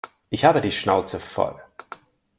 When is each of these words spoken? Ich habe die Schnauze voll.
Ich 0.31 0.45
habe 0.45 0.61
die 0.61 0.71
Schnauze 0.71 1.19
voll. 1.19 1.61